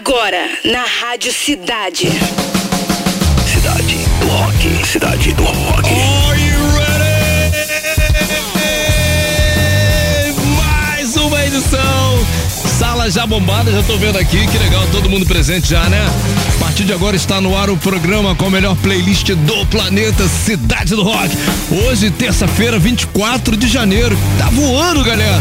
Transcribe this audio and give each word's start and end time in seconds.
Agora, 0.00 0.48
na 0.64 0.84
Rádio 0.84 1.32
Cidade. 1.32 2.08
Cidade 3.52 3.96
do 4.20 4.28
Rock. 4.28 4.86
Cidade 4.86 5.32
do 5.32 5.42
Rock. 5.42 5.88
Are 5.90 6.40
you 6.40 6.70
ready? 6.76 7.16
Mais 10.56 11.16
uma 11.16 11.44
edição. 11.44 12.26
Sala 12.78 13.10
já 13.10 13.26
bombada, 13.26 13.72
já 13.72 13.82
tô 13.82 13.96
vendo 13.96 14.18
aqui, 14.18 14.46
que 14.46 14.58
legal, 14.58 14.86
todo 14.92 15.10
mundo 15.10 15.26
presente 15.26 15.68
já, 15.68 15.82
né? 15.88 16.00
A 16.54 16.58
partir 16.60 16.84
de 16.84 16.92
agora 16.92 17.16
está 17.16 17.40
no 17.40 17.56
ar 17.56 17.68
o 17.68 17.76
programa 17.76 18.36
com 18.36 18.46
a 18.46 18.50
melhor 18.50 18.76
playlist 18.76 19.30
do 19.30 19.66
planeta 19.66 20.28
Cidade 20.28 20.94
do 20.94 21.02
Rock. 21.02 21.36
Hoje, 21.72 22.08
terça-feira, 22.12 22.78
24 22.78 23.56
de 23.56 23.66
janeiro. 23.66 24.16
Tá 24.38 24.48
voando, 24.48 25.02
galera. 25.02 25.40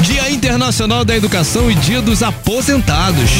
Dia 0.00 0.28
Internacional 0.30 1.04
da 1.04 1.16
Educação 1.16 1.70
e 1.70 1.74
Dia 1.76 2.02
dos 2.02 2.22
Aposentados. 2.22 3.30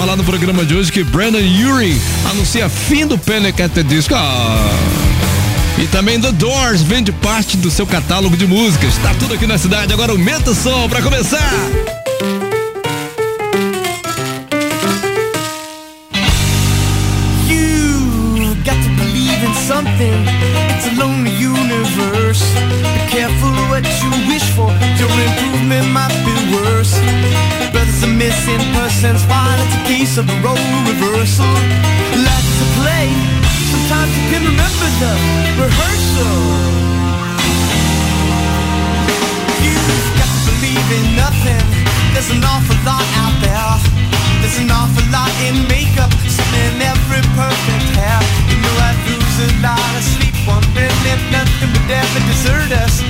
Falar 0.00 0.16
no 0.16 0.24
programa 0.24 0.64
de 0.64 0.74
hoje 0.74 0.90
que 0.90 1.04
Brandon 1.04 1.40
Urie 1.40 2.00
anuncia 2.30 2.70
fim 2.70 3.06
do 3.06 3.18
Panic 3.18 3.60
at 3.60 3.70
the 3.72 3.82
Disco. 3.82 4.14
Ah. 4.14 4.56
E 5.76 5.86
também 5.88 6.18
The 6.18 6.32
Doors 6.32 6.80
vende 6.80 7.12
parte 7.12 7.58
do 7.58 7.70
seu 7.70 7.86
catálogo 7.86 8.34
de 8.34 8.46
músicas. 8.46 8.94
Tá 9.02 9.12
tudo 9.18 9.34
aqui 9.34 9.46
na 9.46 9.58
cidade, 9.58 9.92
agora 9.92 10.12
aumenta 10.12 10.52
o 10.52 10.54
som 10.54 10.88
pra 10.88 11.02
começar. 11.02 11.99
Case 30.10 30.18
of 30.18 30.28
a 30.28 30.38
role 30.42 30.78
reversal. 30.90 31.46
Life 32.26 32.48
is 32.52 32.60
a 32.66 32.68
play. 32.78 33.08
Sometimes 33.70 34.10
you 34.18 34.26
can 34.32 34.42
remember 34.42 34.88
the 35.02 35.12
rehearsal. 35.62 36.36
You've 39.62 40.10
got 40.18 40.30
to 40.34 40.50
believe 40.50 40.88
in 40.98 41.06
nothing. 41.16 41.66
There's 42.12 42.30
an 42.30 42.42
awful 42.42 42.78
lot 42.86 43.06
out 43.22 43.36
there. 43.44 43.74
There's 44.40 44.58
an 44.58 44.70
awful 44.70 45.06
lot 45.14 45.30
in 45.46 45.68
makeup, 45.68 46.10
sitting 46.26 46.74
in 46.74 46.82
every 46.82 47.22
perfect 47.38 47.86
hair. 47.94 48.20
You 48.50 48.56
know 48.62 48.74
I 48.88 48.90
lose 49.06 49.38
a 49.46 49.50
lot 49.62 49.92
of 49.98 50.04
sleep 50.14 50.34
wondering 50.46 51.00
if 51.12 51.20
nothing 51.30 51.70
would 51.70 51.90
ever 51.90 52.20
desert 52.26 52.72
us. 52.82 53.09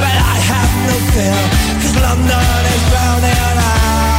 But 0.00 0.16
I 0.34 0.36
have 0.50 0.72
no 0.88 0.96
fear, 1.12 1.40
cause 1.82 1.96
London 2.00 2.62
is 2.74 2.82
drowning. 2.90 3.58
I, 3.58 4.17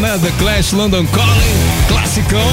né? 0.00 0.18
The 0.22 0.30
Clash 0.38 0.72
London 0.72 1.06
Calling, 1.06 1.88
classicão. 1.88 2.50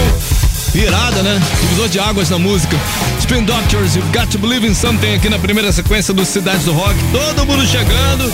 Virada, 0.74 1.22
né? 1.22 1.42
Divisor 1.62 1.90
de 1.90 2.00
águas 2.00 2.30
na 2.30 2.40
música. 2.40 2.78
Spin 3.20 3.44
Doctors, 3.44 3.96
You've 3.96 4.18
Got 4.18 4.28
to 4.32 4.38
Believe 4.38 4.66
in 4.66 4.74
Something 4.74 5.16
aqui 5.16 5.30
na 5.30 5.38
primeira 5.38 5.72
sequência 5.72 6.14
do 6.14 6.24
Cidades 6.24 6.64
do 6.64 6.72
Rock. 6.72 6.96
Todo 7.12 7.46
mundo 7.46 7.66
chegando. 7.68 8.32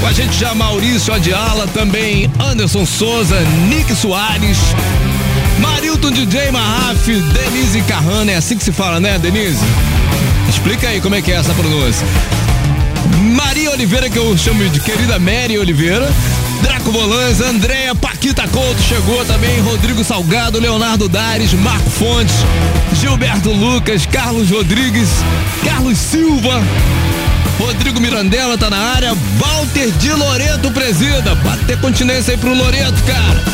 Com 0.00 0.06
a 0.06 0.12
gente 0.12 0.36
já 0.36 0.54
Maurício 0.54 1.12
Adiala, 1.12 1.66
também 1.68 2.30
Anderson 2.38 2.84
Souza, 2.84 3.38
Nick 3.68 3.94
Soares, 3.94 4.58
Marilton 5.58 6.10
DJ 6.10 6.50
Marraf, 6.50 7.06
Denise 7.06 7.80
Carrana. 7.82 8.32
É 8.32 8.36
assim 8.36 8.56
que 8.56 8.64
se 8.64 8.72
fala, 8.72 8.98
né, 8.98 9.18
Denise? 9.18 9.64
Explica 10.48 10.88
aí 10.88 11.00
como 11.00 11.14
é 11.14 11.22
que 11.22 11.30
é 11.30 11.36
essa 11.36 11.54
pronúncia. 11.54 12.06
Maria 13.34 13.70
Oliveira, 13.70 14.08
que 14.08 14.18
eu 14.18 14.36
chamo 14.36 14.68
de 14.68 14.80
querida 14.80 15.18
Mary 15.18 15.58
Oliveira. 15.58 16.10
Draco 16.62 16.92
Volans, 16.92 17.40
Andréa, 17.40 17.94
Paquita 17.94 18.46
Couto 18.48 18.80
chegou 18.82 19.24
também, 19.24 19.60
Rodrigo 19.60 20.02
Salgado, 20.04 20.58
Leonardo 20.60 21.08
Dares, 21.08 21.52
Marco 21.54 21.90
Fontes, 21.90 22.34
Gilberto 22.94 23.50
Lucas, 23.50 24.06
Carlos 24.06 24.50
Rodrigues, 24.50 25.08
Carlos 25.64 25.98
Silva, 25.98 26.62
Rodrigo 27.58 28.00
Mirandela 28.00 28.56
tá 28.56 28.70
na 28.70 28.78
área, 28.78 29.14
Walter 29.38 29.90
de 29.92 30.12
Loreto 30.12 30.70
presida. 30.70 31.34
Bater 31.36 31.78
continência 31.80 32.32
aí 32.32 32.38
pro 32.38 32.54
Loreto, 32.54 33.02
cara. 33.04 33.44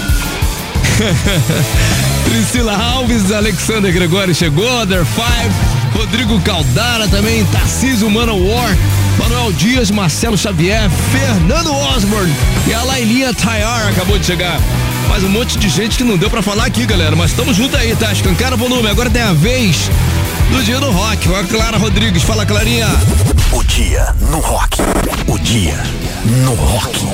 Priscila 2.25 2.77
Alves, 2.77 3.31
Alexander 3.33 3.93
Gregório 3.93 4.35
chegou, 4.35 4.65
Other 4.81 5.05
Five, 5.05 5.55
Rodrigo 5.95 6.41
Caldara 6.41 7.09
também, 7.09 7.45
Tarcísio 7.47 8.09
Manowar, 8.09 8.77
Manuel 9.19 9.53
Dias, 9.53 9.91
Marcelo 9.91 10.37
Xavier, 10.37 10.91
Fernando 11.11 11.73
Osborne 11.73 12.33
e 12.67 12.75
a 12.75 12.83
Lailinha 12.83 13.33
Tayar 13.33 13.89
acabou 13.89 14.19
de 14.19 14.27
chegar. 14.27 14.61
Mais 15.09 15.23
um 15.25 15.29
monte 15.29 15.59
de 15.59 15.69
gente 15.69 15.97
que 15.97 16.05
não 16.05 16.17
deu 16.17 16.29
pra 16.29 16.43
falar 16.43 16.67
aqui, 16.67 16.85
galera, 16.85 17.17
mas 17.17 17.31
estamos 17.31 17.57
juntos 17.57 17.79
aí, 17.79 17.95
tá? 17.97 18.13
Escancara 18.13 18.55
o 18.55 18.59
volume, 18.59 18.89
agora 18.89 19.09
tem 19.09 19.23
a 19.23 19.33
vez 19.33 19.91
do 20.51 20.63
dia 20.63 20.79
do 20.79 20.91
rock. 20.91 21.29
Com 21.29 21.37
a 21.37 21.45
Clara 21.45 21.79
Rodrigues, 21.79 22.23
fala 22.23 22.45
Clarinha. 22.45 22.89
O 23.53 23.63
dia 23.65 24.15
no 24.31 24.39
rock. 24.39 24.79
O 25.29 25.39
dia 25.39 25.83
no 26.45 26.55
rock. 26.55 27.07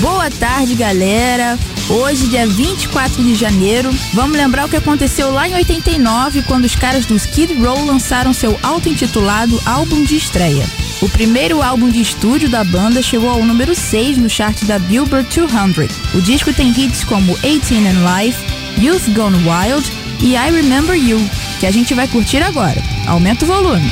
Boa 0.00 0.30
tarde, 0.30 0.74
galera. 0.74 1.58
Hoje, 1.88 2.26
dia 2.26 2.46
24 2.46 3.22
de 3.22 3.34
janeiro, 3.36 3.94
vamos 4.12 4.36
lembrar 4.36 4.66
o 4.66 4.68
que 4.68 4.76
aconteceu 4.76 5.30
lá 5.30 5.48
em 5.48 5.54
89, 5.54 6.42
quando 6.42 6.64
os 6.64 6.74
caras 6.74 7.06
do 7.06 7.14
Skid 7.14 7.54
Row 7.54 7.84
lançaram 7.84 8.32
seu 8.32 8.58
auto-intitulado 8.62 9.60
álbum 9.64 10.02
de 10.02 10.16
estreia. 10.16 10.66
O 11.02 11.08
primeiro 11.10 11.62
álbum 11.62 11.90
de 11.90 12.00
estúdio 12.00 12.48
da 12.48 12.64
banda 12.64 13.02
chegou 13.02 13.28
ao 13.28 13.44
número 13.44 13.74
6 13.74 14.16
no 14.16 14.30
chart 14.30 14.64
da 14.64 14.78
Billboard 14.78 15.28
200. 15.28 15.94
O 16.14 16.22
disco 16.22 16.52
tem 16.54 16.70
hits 16.70 17.04
como 17.04 17.36
18 17.38 17.74
and 17.74 18.24
Life, 18.24 18.38
Youth 18.82 19.08
Gone 19.14 19.36
Wild 19.36 19.92
e 20.22 20.34
I 20.34 20.50
Remember 20.50 20.96
You, 20.96 21.18
que 21.60 21.66
a 21.66 21.70
gente 21.70 21.92
vai 21.92 22.08
curtir 22.08 22.42
agora. 22.42 22.82
Aumenta 23.06 23.44
o 23.44 23.48
volume. 23.48 23.90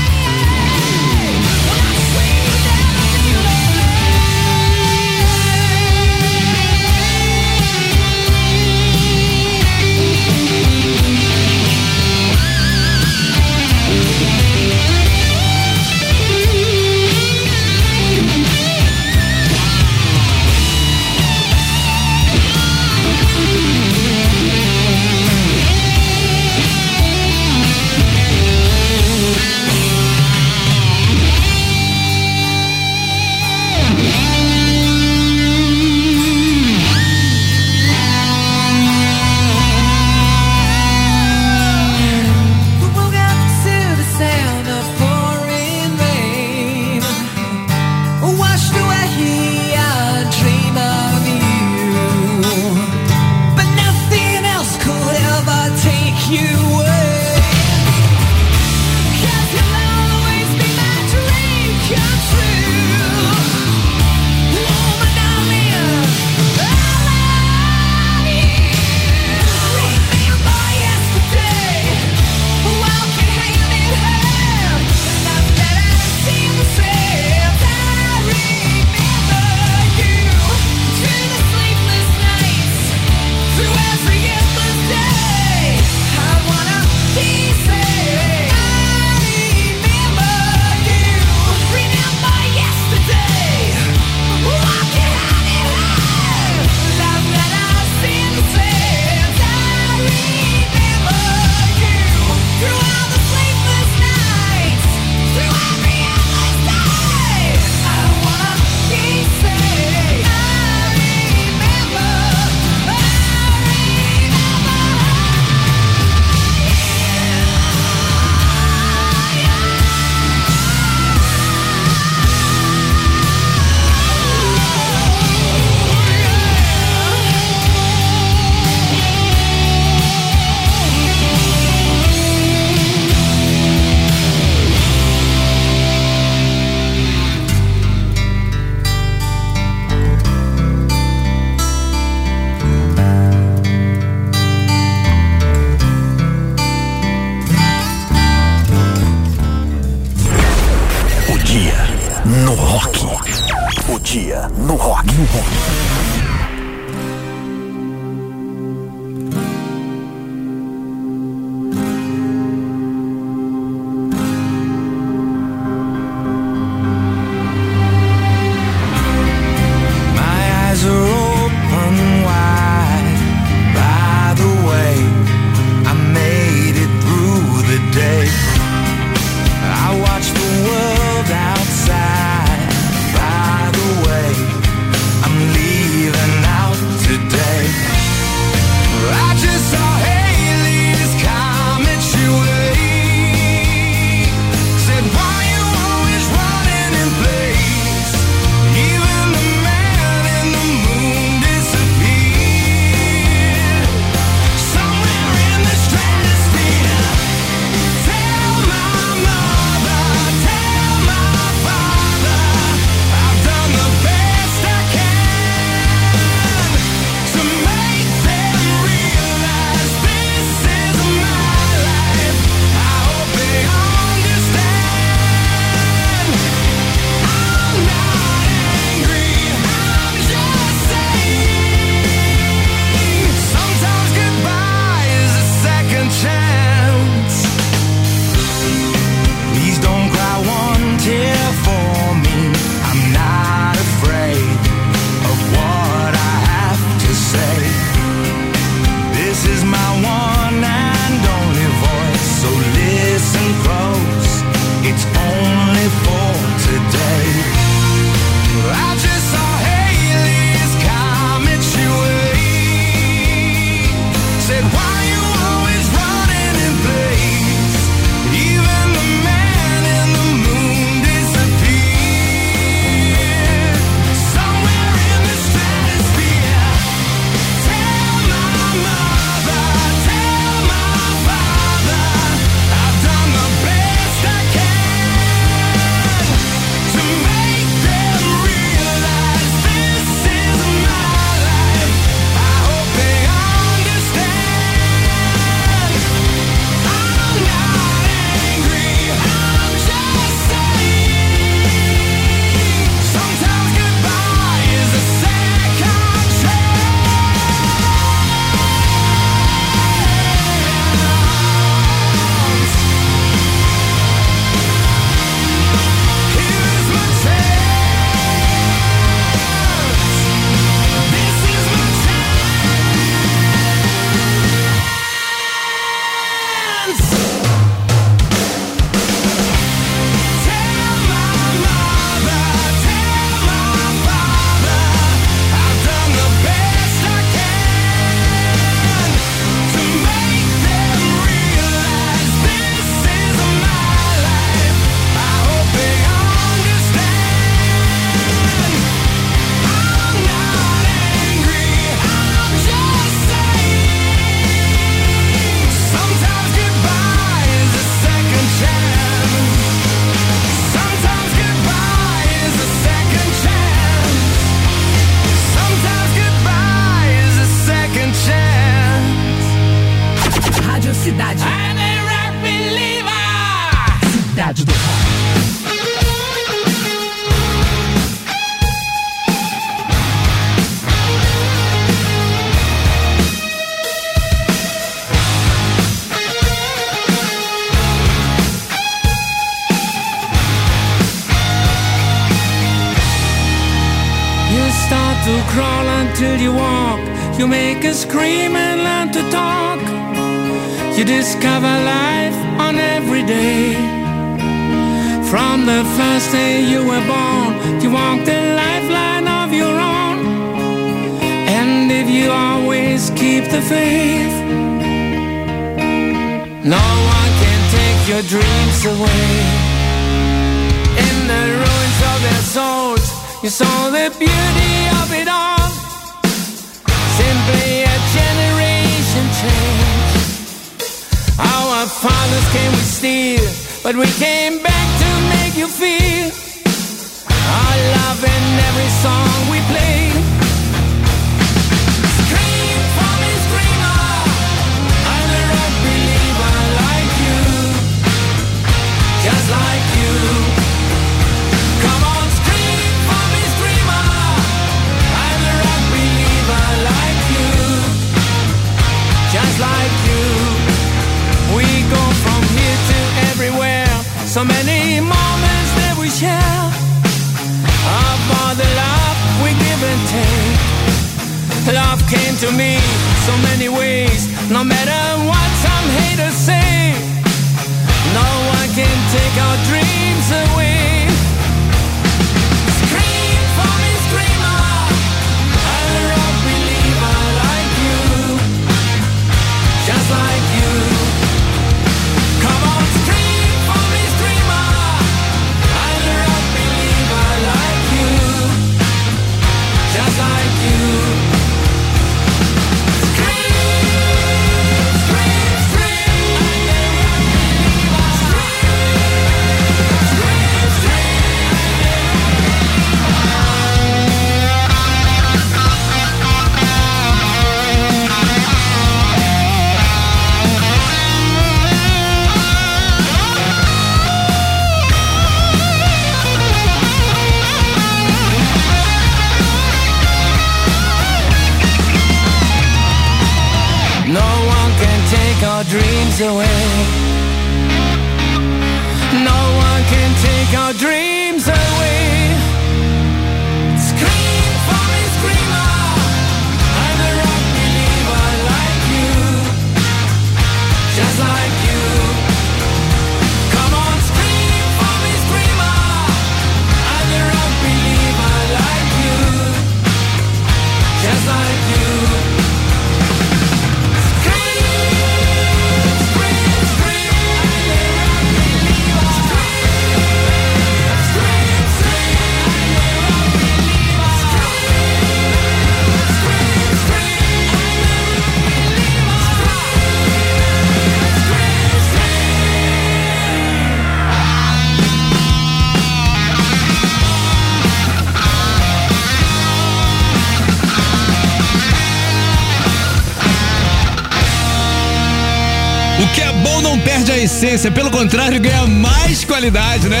Essência, 597.36 597.70
pelo 597.70 597.90
contrário, 597.90 598.40
ganha 598.40 598.66
mais 598.66 599.22
qualidade, 599.22 599.90
né? 599.90 600.00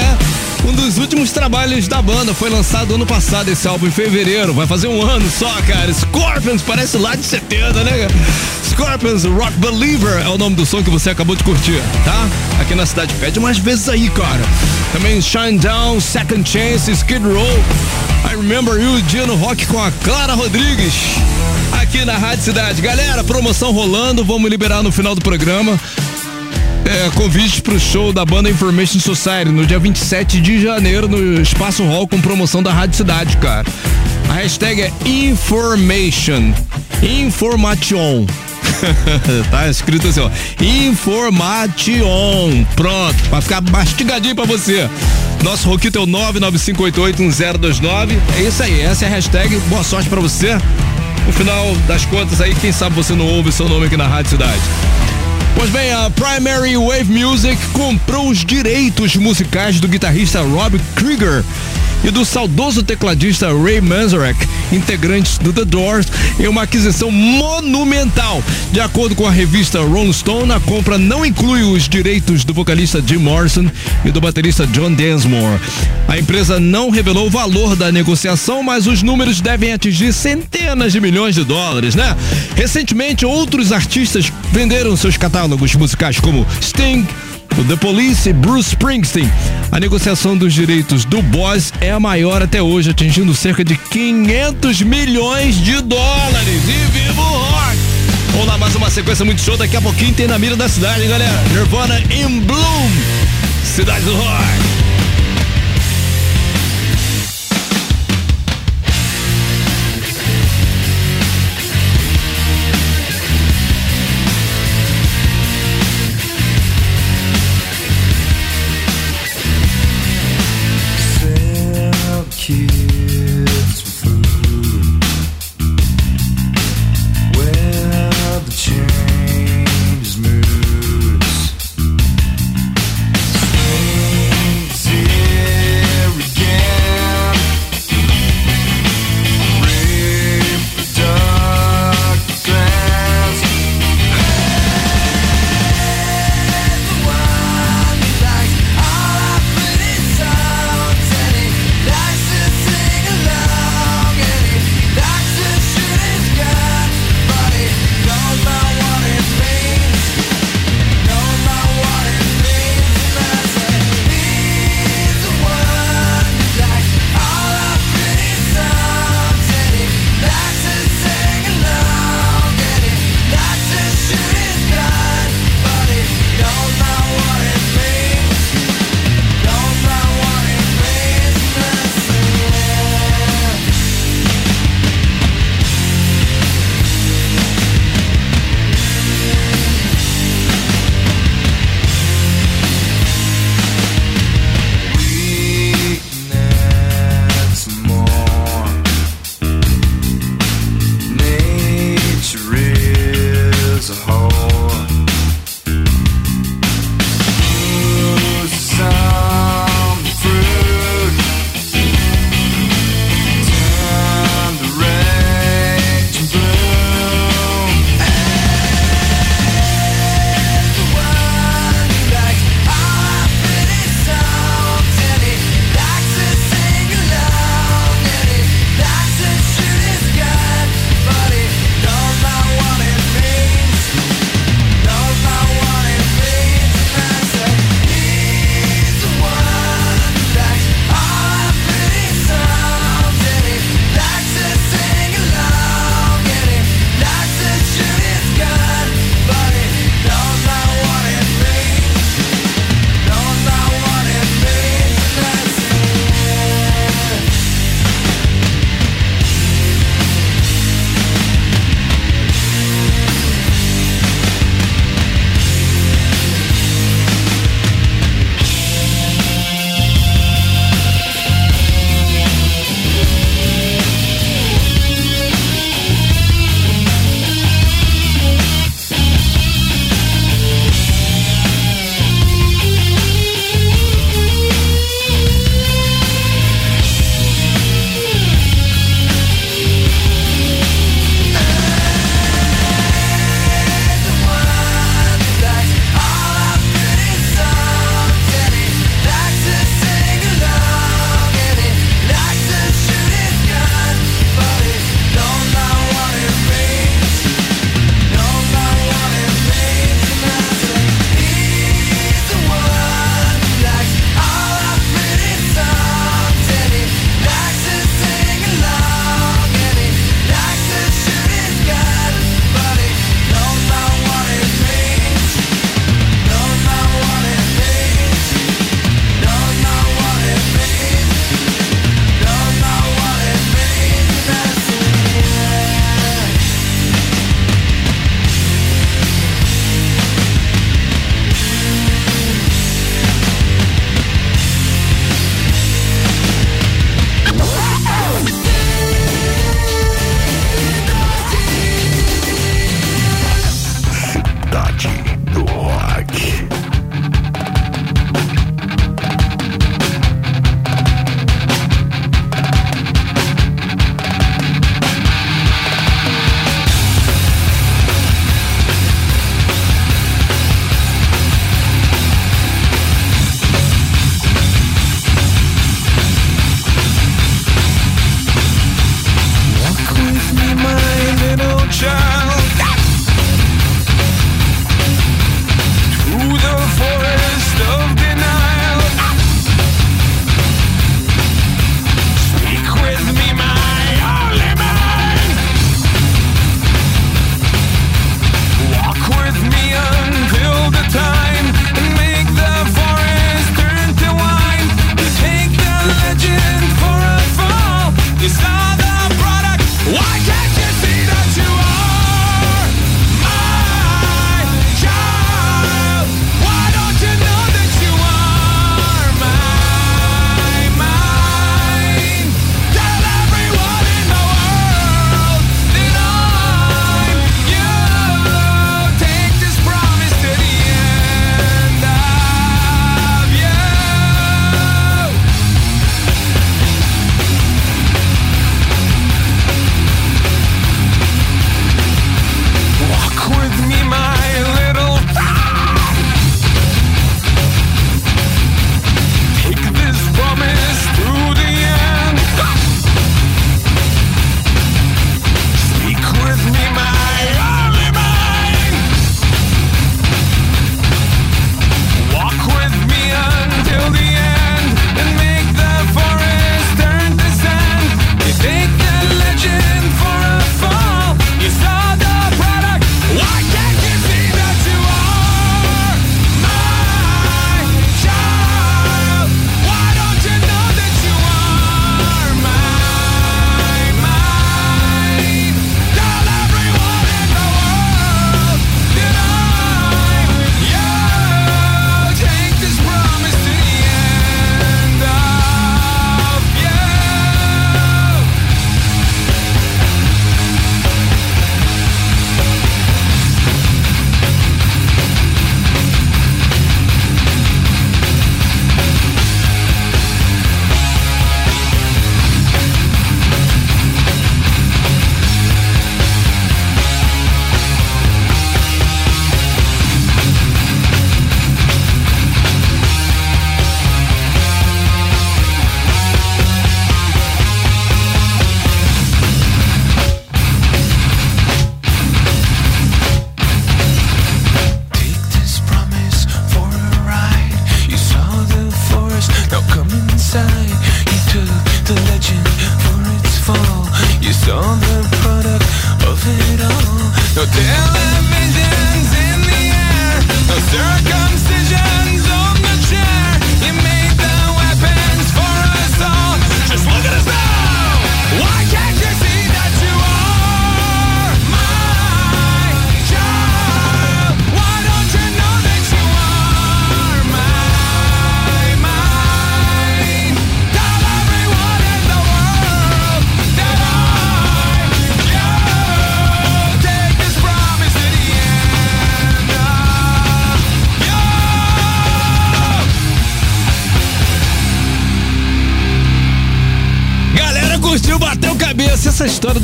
Um 0.64 0.72
dos 0.72 0.96
últimos 0.96 1.32
trabalhos 1.32 1.86
da 1.86 2.00
banda 2.00 2.32
foi 2.32 2.48
lançado 2.48 2.94
ano 2.94 3.04
passado, 3.04 3.50
esse 3.50 3.68
álbum 3.68 3.88
em 3.88 3.90
fevereiro. 3.90 4.54
Vai 4.54 4.66
fazer 4.66 4.88
um 4.88 5.02
ano 5.02 5.30
só, 5.30 5.52
cara. 5.66 5.92
Scorpions, 5.92 6.62
parece 6.62 6.96
lá 6.96 7.14
de 7.14 7.22
70, 7.26 7.84
né? 7.84 8.08
Scorpions 8.64 9.24
Rock 9.24 9.52
Believer 9.58 10.24
é 10.24 10.28
o 10.30 10.38
nome 10.38 10.56
do 10.56 10.64
som 10.64 10.82
que 10.82 10.88
você 10.88 11.10
acabou 11.10 11.36
de 11.36 11.44
curtir, 11.44 11.78
tá? 12.06 12.26
Aqui 12.58 12.74
na 12.74 12.86
cidade. 12.86 13.12
Pede 13.20 13.38
mais 13.38 13.58
vezes 13.58 13.86
aí, 13.90 14.08
cara. 14.08 14.40
Também 14.94 15.20
Shine 15.20 15.58
Down, 15.58 16.00
Second 16.00 16.48
Chance, 16.48 16.90
Skid 16.90 17.22
Row. 17.22 17.64
I 18.24 18.34
Remember 18.34 18.80
You, 18.80 19.02
dia 19.02 19.26
no 19.26 19.36
rock 19.36 19.66
com 19.66 19.78
a 19.82 19.90
Clara 20.02 20.32
Rodrigues. 20.32 20.94
Aqui 21.82 22.02
na 22.06 22.16
Rádio 22.16 22.44
Cidade. 22.44 22.80
Galera, 22.80 23.22
promoção 23.22 23.72
rolando, 23.72 24.24
vamos 24.24 24.50
liberar 24.50 24.82
no 24.82 24.90
final 24.90 25.14
do 25.14 25.20
programa. 25.20 25.78
É, 26.88 27.10
convite 27.14 27.60
pro 27.62 27.78
show 27.80 28.12
da 28.12 28.24
banda 28.24 28.48
Information 28.48 29.00
Society 29.00 29.50
no 29.50 29.66
dia 29.66 29.78
27 29.78 30.40
de 30.40 30.62
janeiro 30.62 31.08
no 31.08 31.40
Espaço 31.40 31.84
Hall 31.84 32.06
com 32.06 32.20
promoção 32.20 32.62
da 32.62 32.72
Rádio 32.72 32.96
Cidade, 32.96 33.36
cara. 33.38 33.66
A 34.28 34.34
hashtag 34.34 34.82
é 34.82 34.92
Information. 35.04 36.52
Information. 37.02 38.24
tá 39.50 39.68
escrito 39.68 40.06
assim, 40.06 40.20
ó. 40.20 40.30
Information. 40.62 42.64
Pronto, 42.76 43.16
pra 43.30 43.40
ficar 43.40 43.60
mastigadinho 43.62 44.36
pra 44.36 44.44
você. 44.44 44.88
Nosso 45.42 45.68
Roquito 45.68 45.98
é 45.98 46.02
o 46.02 46.06
995881029. 46.06 48.16
É 48.36 48.42
isso 48.42 48.62
aí, 48.62 48.80
essa 48.80 49.06
é 49.06 49.08
a 49.08 49.10
hashtag. 49.10 49.56
Boa 49.68 49.82
sorte 49.82 50.08
pra 50.08 50.20
você. 50.20 50.56
No 51.26 51.32
final 51.32 51.74
das 51.88 52.04
contas 52.04 52.40
aí, 52.40 52.54
quem 52.54 52.70
sabe 52.70 52.94
você 52.94 53.12
não 53.12 53.26
ouve 53.26 53.50
seu 53.50 53.68
nome 53.68 53.86
aqui 53.86 53.96
na 53.96 54.06
Rádio 54.06 54.30
Cidade. 54.30 54.60
Pois 55.56 55.70
bem, 55.70 55.90
a 55.90 56.10
Primary 56.10 56.76
Wave 56.76 57.10
Music 57.10 57.56
comprou 57.72 58.28
os 58.28 58.44
direitos 58.44 59.16
musicais 59.16 59.80
do 59.80 59.88
guitarrista 59.88 60.42
Rob 60.42 60.78
Krieger 60.94 61.42
e 62.04 62.10
do 62.10 62.24
saudoso 62.24 62.82
tecladista 62.82 63.48
Ray 63.48 63.80
Manzarek, 63.80 64.38
integrantes 64.72 65.38
do 65.38 65.52
The 65.52 65.64
Doors, 65.64 66.06
em 66.38 66.46
uma 66.46 66.62
aquisição 66.62 67.10
monumental. 67.10 68.42
De 68.72 68.80
acordo 68.80 69.14
com 69.14 69.26
a 69.26 69.30
revista 69.30 69.80
Rolling 69.80 70.12
Stone, 70.12 70.52
a 70.52 70.60
compra 70.60 70.98
não 70.98 71.24
inclui 71.24 71.62
os 71.62 71.88
direitos 71.88 72.44
do 72.44 72.54
vocalista 72.54 73.02
Jim 73.04 73.18
Morrison 73.18 73.70
e 74.04 74.10
do 74.10 74.20
baterista 74.20 74.66
John 74.66 74.92
Densmore. 74.92 75.60
A 76.08 76.18
empresa 76.18 76.60
não 76.60 76.90
revelou 76.90 77.26
o 77.26 77.30
valor 77.30 77.74
da 77.74 77.90
negociação, 77.90 78.62
mas 78.62 78.86
os 78.86 79.02
números 79.02 79.40
devem 79.40 79.72
atingir 79.72 80.12
centenas 80.12 80.92
de 80.92 81.00
milhões 81.00 81.34
de 81.34 81.44
dólares, 81.44 81.94
né? 81.94 82.16
Recentemente, 82.54 83.26
outros 83.26 83.72
artistas 83.72 84.32
venderam 84.52 84.96
seus 84.96 85.16
catálogos 85.16 85.74
musicais, 85.74 86.20
como 86.20 86.46
Sting, 86.60 87.06
The 87.64 87.76
Police 87.76 88.28
e 88.28 88.32
Bruce 88.32 88.68
Springsteen. 88.70 89.30
A 89.72 89.80
negociação 89.80 90.36
dos 90.36 90.52
direitos 90.52 91.04
do 91.04 91.22
Boss 91.22 91.72
é 91.80 91.90
a 91.90 91.98
maior 91.98 92.42
até 92.42 92.62
hoje, 92.62 92.90
atingindo 92.90 93.34
cerca 93.34 93.64
de 93.64 93.76
500 93.76 94.82
milhões 94.82 95.56
de 95.56 95.80
dólares. 95.80 96.62
E 96.68 96.98
viva 96.98 97.22
o 97.22 97.38
rock! 97.38 97.76
Vamos 98.32 98.46
lá, 98.46 98.58
mais 98.58 98.74
uma 98.74 98.90
sequência 98.90 99.24
muito 99.24 99.40
show. 99.40 99.56
Daqui 99.56 99.76
a 99.76 99.80
pouquinho 99.80 100.12
tem 100.12 100.26
na 100.26 100.38
mira 100.38 100.56
da 100.56 100.68
cidade, 100.68 101.02
hein, 101.02 101.08
galera? 101.08 101.42
Nirvana 101.52 101.98
in 102.10 102.40
Bloom, 102.40 102.90
Cidade 103.64 104.04
do 104.04 104.14
Rock. 104.14 104.75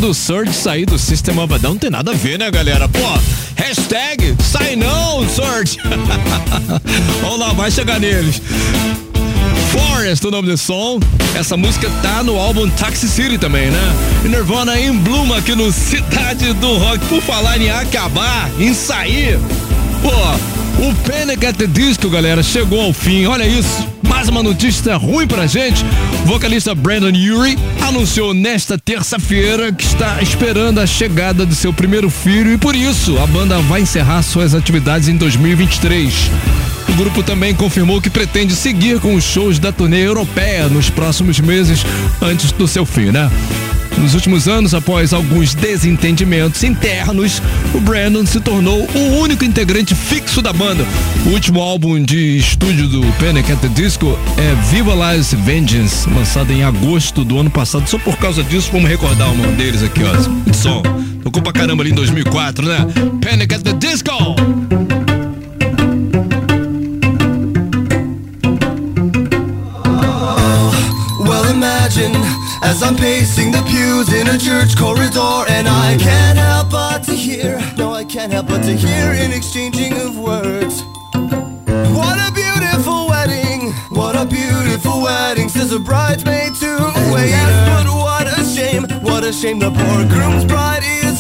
Do 0.02 0.12
Surge 0.12 0.52
sair 0.52 0.84
do 0.84 0.98
System 0.98 1.38
of 1.38 1.54
a 1.54 1.58
Down, 1.58 1.78
tem 1.78 1.88
nada 1.88 2.10
a 2.10 2.14
ver, 2.14 2.36
né, 2.36 2.50
galera? 2.50 2.88
Pô, 2.88 2.98
hashtag 3.54 4.34
sai 4.42 4.74
não, 4.74 5.24
Surge. 5.28 5.78
Vamos 7.22 7.38
lá, 7.38 7.52
vai 7.52 7.70
chegar 7.70 8.00
neles. 8.00 8.42
Forest, 9.70 10.26
o 10.26 10.30
nome 10.32 10.48
do 10.48 10.58
som. 10.58 10.98
Essa 11.38 11.56
música 11.56 11.88
tá 12.02 12.24
no 12.24 12.36
álbum 12.36 12.68
Taxi 12.70 13.08
City 13.08 13.38
também, 13.38 13.70
né? 13.70 13.94
E 14.24 14.28
Nirvana 14.28 14.76
em 14.76 14.92
Bloom 14.92 15.32
aqui 15.34 15.54
no 15.54 15.70
Cidade 15.70 16.52
do 16.54 16.78
Rock. 16.78 16.98
Por 17.06 17.22
falar 17.22 17.56
em 17.58 17.70
acabar, 17.70 18.50
em 18.58 18.74
sair. 18.74 19.38
Pô, 20.02 20.10
o 20.78 20.94
Panic 21.08 21.44
at 21.46 21.56
the 21.56 21.66
Disco, 21.66 22.08
galera, 22.08 22.42
chegou 22.42 22.80
ao 22.80 22.92
fim. 22.92 23.26
Olha 23.26 23.46
isso. 23.46 23.88
Mais 24.08 24.28
uma 24.28 24.42
notícia 24.42 24.96
ruim 24.96 25.26
pra 25.26 25.46
gente. 25.46 25.84
O 26.24 26.26
vocalista 26.26 26.74
Brandon 26.74 27.08
Urie 27.08 27.58
anunciou 27.80 28.34
nesta 28.34 28.78
terça-feira 28.78 29.72
que 29.72 29.84
está 29.84 30.20
esperando 30.22 30.80
a 30.80 30.86
chegada 30.86 31.46
do 31.46 31.54
seu 31.54 31.72
primeiro 31.72 32.10
filho 32.10 32.52
e 32.52 32.58
por 32.58 32.74
isso 32.74 33.18
a 33.18 33.26
banda 33.26 33.58
vai 33.60 33.82
encerrar 33.82 34.22
suas 34.22 34.54
atividades 34.54 35.08
em 35.08 35.16
2023. 35.16 36.30
O 36.88 36.92
grupo 36.94 37.22
também 37.22 37.54
confirmou 37.54 38.00
que 38.00 38.10
pretende 38.10 38.54
seguir 38.54 39.00
com 39.00 39.14
os 39.14 39.24
shows 39.24 39.58
da 39.58 39.72
turnê 39.72 40.06
europeia 40.06 40.68
nos 40.68 40.90
próximos 40.90 41.40
meses 41.40 41.84
antes 42.20 42.52
do 42.52 42.68
seu 42.68 42.84
fim, 42.84 43.10
né? 43.10 43.30
Nos 44.02 44.14
últimos 44.14 44.48
anos, 44.48 44.74
após 44.74 45.12
alguns 45.12 45.54
desentendimentos 45.54 46.64
internos, 46.64 47.40
o 47.72 47.80
Brandon 47.80 48.26
se 48.26 48.40
tornou 48.40 48.84
o 48.92 49.20
único 49.20 49.44
integrante 49.44 49.94
fixo 49.94 50.42
da 50.42 50.52
banda. 50.52 50.84
O 51.24 51.28
último 51.28 51.60
álbum 51.60 52.02
de 52.02 52.36
estúdio 52.36 52.88
do 52.88 53.00
Panic 53.20 53.52
at 53.52 53.60
the 53.60 53.68
Disco 53.68 54.18
é 54.36 54.54
Viva 54.72 54.92
Lies 54.92 55.32
Vengeance, 55.32 56.10
lançado 56.10 56.52
em 56.52 56.64
agosto 56.64 57.24
do 57.24 57.38
ano 57.38 57.50
passado. 57.50 57.88
Só 57.88 57.96
por 57.96 58.16
causa 58.16 58.42
disso, 58.42 58.70
vamos 58.72 58.90
recordar 58.90 59.32
uma 59.32 59.46
deles 59.52 59.84
aqui, 59.84 60.00
ó. 60.02 60.52
Som. 60.52 60.82
Tocou 61.22 61.40
pra 61.40 61.52
caramba 61.52 61.84
ali 61.84 61.92
em 61.92 61.94
2004, 61.94 62.66
né? 62.66 62.78
Panic 63.20 63.54
at 63.54 63.62
the 63.62 63.72
Disco! 63.74 64.61
Pews 74.04 74.20
in 74.20 74.28
a 74.28 74.38
church 74.38 74.76
corridor, 74.76 75.44
and 75.48 75.68
I 75.68 75.96
can't 75.98 76.38
help 76.38 76.70
but 76.70 77.02
to 77.04 77.12
hear, 77.12 77.60
no, 77.76 77.92
I 77.92 78.04
can't 78.04 78.32
help 78.32 78.48
but 78.48 78.62
to 78.62 78.76
hear 78.76 79.12
an 79.12 79.32
exchanging 79.32 79.94
of 79.94 80.18
words. 80.18 80.82
What 81.94 82.18
a 82.18 82.32
beautiful 82.32 83.08
wedding, 83.08 83.72
what 83.90 84.16
a 84.16 84.24
beautiful 84.24 85.02
wedding, 85.02 85.48
says 85.48 85.72
a 85.72 85.78
bridesmaid 85.78 86.54
to 86.56 86.76
a 86.76 87.12
waiter. 87.12 87.28
Yes, 87.28 87.84
but 87.84 87.94
what 87.94 88.26
a 88.26 88.44
shame, 88.44 88.84
what 89.02 89.24
a 89.24 89.32
shame, 89.32 89.58
the 89.58 89.70
poor 89.70 90.06
groom's 90.08 90.44
bride 90.44 90.82
is 90.84 91.11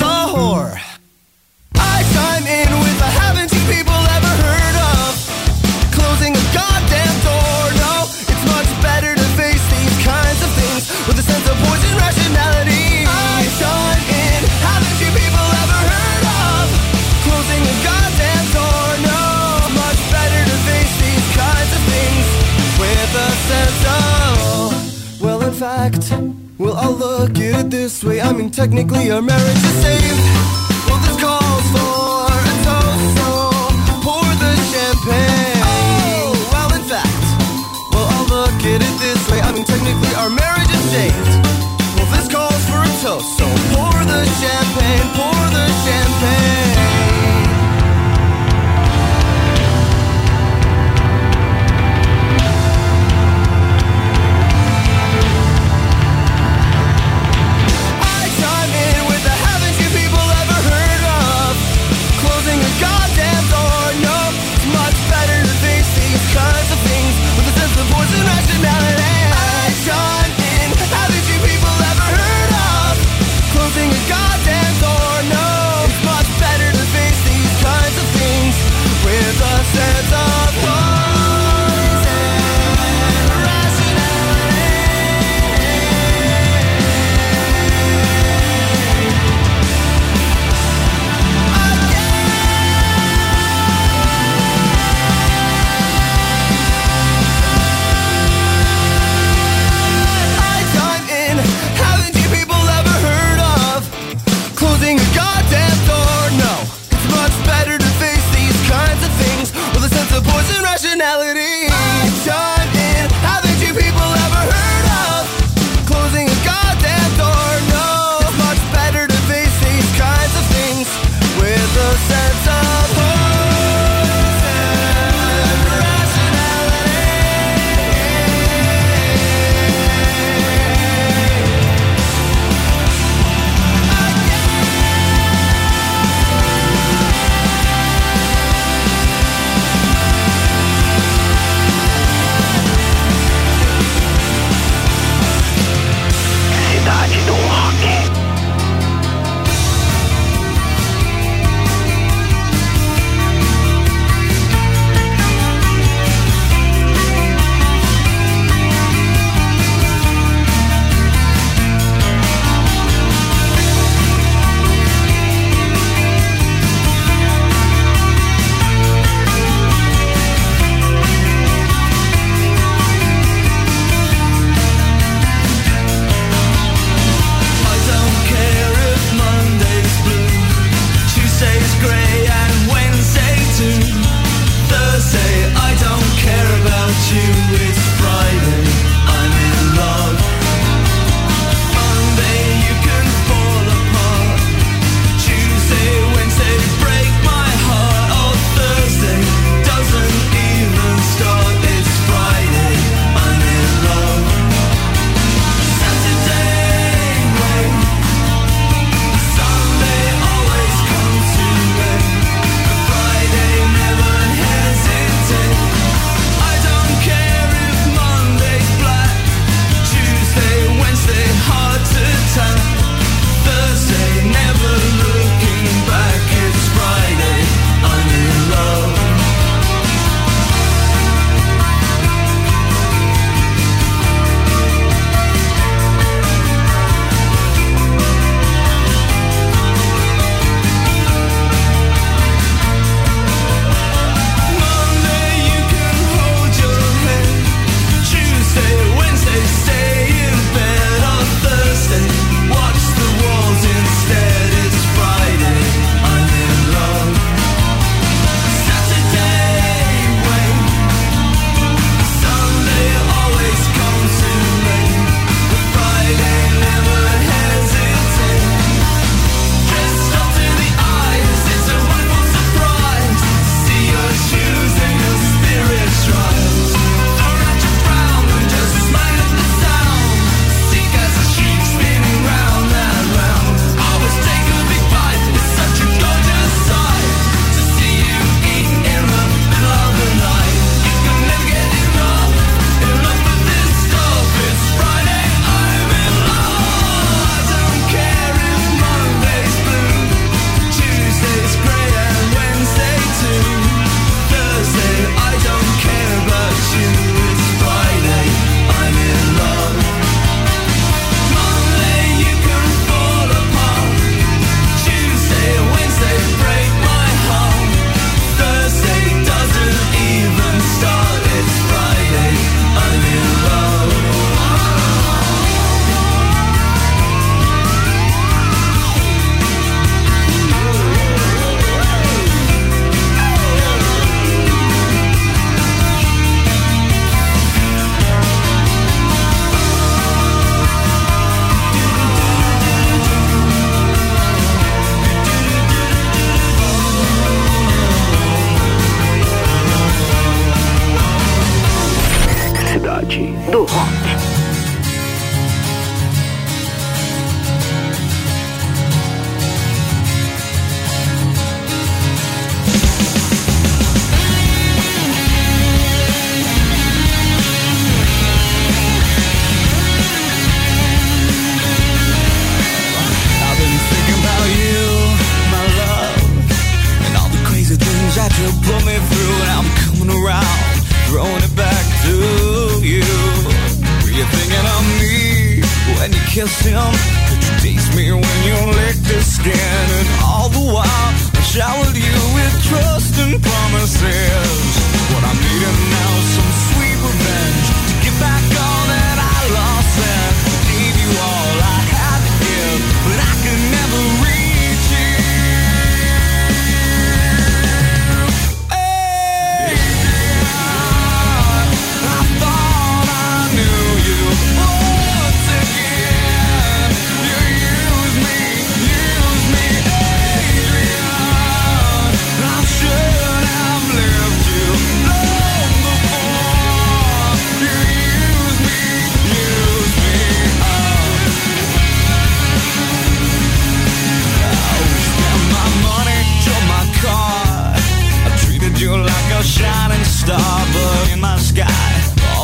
technically 28.50 29.10
our 29.10 29.22
marriage 29.22 29.56
is 29.56 29.82
saved. 29.82 30.61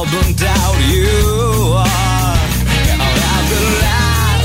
You 0.07 1.74
are. 1.74 2.38
I'll 3.03 3.20
have 3.26 3.46
to 3.51 3.61
laugh, 3.82 4.44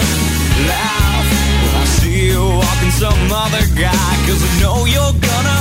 laugh 0.68 1.28
when 1.62 1.76
I 1.76 1.86
see 1.86 2.28
you 2.30 2.42
walking 2.42 2.92
some 2.92 3.32
other 3.32 3.66
guy, 3.76 4.12
cause 4.26 4.42
I 4.42 4.62
know 4.62 4.86
you're 4.86 5.14
gonna 5.14 5.53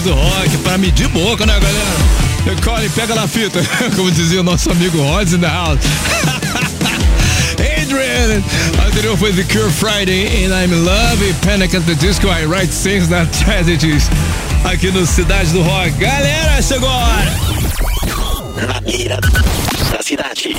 do 0.00 0.14
Rock, 0.14 0.56
pra 0.58 0.78
medir 0.78 1.06
boca, 1.08 1.44
né, 1.44 1.52
galera? 1.60 2.60
Colin, 2.64 2.88
pega 2.90 3.14
na 3.14 3.28
fita, 3.28 3.60
como 3.94 4.10
dizia 4.10 4.40
o 4.40 4.42
nosso 4.42 4.70
amigo 4.70 4.96
Rods 4.98 5.34
in 5.34 5.40
the 5.40 5.46
house. 5.46 5.80
Adrian, 7.60 8.42
anterior 8.86 9.18
foi 9.18 9.34
The 9.34 9.44
Cure 9.44 9.70
Friday 9.70 10.46
and 10.46 10.54
I'm 10.54 10.72
in 10.72 10.84
Love 10.84 11.34
Panic 11.42 11.76
at 11.76 11.84
the 11.84 11.94
Disco, 11.94 12.28
I 12.28 12.46
Write 12.46 12.72
Things 12.72 13.08
Not 13.08 13.30
Tragedies. 13.44 14.08
Aqui 14.64 14.90
no 14.90 15.04
Cidade 15.04 15.52
do 15.52 15.62
Rock. 15.62 15.90
Galera, 15.98 16.62
chegou 16.62 16.88
a 16.88 16.96
hora! 16.96 17.32
Na 18.66 18.80
mira 18.80 19.18
da 19.20 20.02
cidade. 20.02 20.56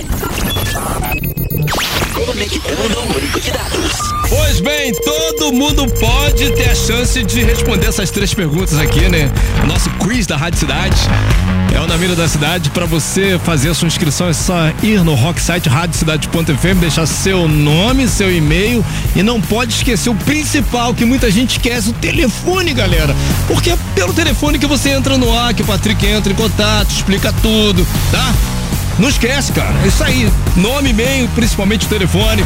Conectando 2.13 2.99
o 2.99 3.13
banco 3.13 3.39
de 3.39 3.51
dados. 3.51 4.13
Pois 4.29 4.59
bem, 4.61 4.93
todo 4.93 5.51
mundo 5.51 5.87
pode 5.99 6.51
ter 6.51 6.69
a 6.69 6.75
chance 6.75 7.23
de 7.23 7.43
responder 7.43 7.87
essas 7.87 8.11
três 8.11 8.33
perguntas 8.33 8.77
aqui, 8.77 9.09
né? 9.09 9.31
Nosso 9.67 9.89
quiz 9.91 10.27
da 10.27 10.37
Rádio 10.37 10.59
Cidade. 10.59 10.95
É 11.75 11.79
o 11.79 11.87
Na 11.87 11.97
Mira 11.97 12.15
da 12.15 12.27
Cidade. 12.27 12.69
Pra 12.69 12.85
você 12.85 13.39
fazer 13.43 13.69
a 13.69 13.73
sua 13.73 13.87
inscrição 13.87 14.29
é 14.29 14.33
só 14.33 14.71
ir 14.83 15.03
no 15.03 15.15
rock 15.15 15.41
site 15.41 15.67
radiocidade.fm, 15.67 16.79
deixar 16.79 17.07
seu 17.07 17.47
nome, 17.47 18.07
seu 18.07 18.31
e-mail 18.31 18.85
e 19.15 19.23
não 19.23 19.41
pode 19.41 19.73
esquecer 19.73 20.09
o 20.09 20.15
principal 20.15 20.93
que 20.93 21.05
muita 21.05 21.31
gente 21.31 21.57
esquece, 21.57 21.89
o 21.89 21.93
telefone, 21.93 22.73
galera. 22.73 23.15
Porque 23.47 23.71
é 23.71 23.77
pelo 23.95 24.13
telefone 24.13 24.59
que 24.59 24.67
você 24.67 24.89
entra 24.89 25.17
no 25.17 25.35
ar, 25.35 25.53
que 25.53 25.63
o 25.63 25.65
Patrick 25.65 26.05
entra 26.05 26.31
em 26.31 26.35
contato, 26.35 26.91
explica 26.91 27.33
tudo, 27.41 27.85
tá? 28.11 28.33
Não 28.99 29.09
esquece, 29.09 29.51
cara. 29.51 29.73
É 29.83 29.87
isso 29.87 30.03
aí. 30.03 30.31
Nome, 30.55 30.89
e-mail, 30.89 31.27
principalmente 31.29 31.85
o 31.85 31.89
telefone. 31.89 32.43